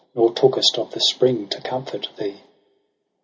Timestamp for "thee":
2.17-2.41